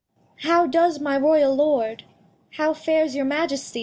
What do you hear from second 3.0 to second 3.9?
your Majesty?